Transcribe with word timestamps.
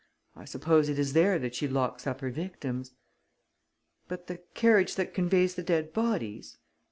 I 0.35 0.45
suppose 0.45 0.89
it 0.89 0.97
is 0.97 1.13
there 1.13 1.37
that 1.37 1.53
she 1.53 1.67
locks 1.67 2.07
up 2.07 2.21
her 2.21 2.31
victims." 2.31 2.95
"But 4.07 4.25
the 4.25 4.39
carriage 4.55 4.95
that 4.95 5.13
conveys 5.13 5.53
the 5.53 5.61
dead 5.61 5.93
bodies?" 5.93 6.57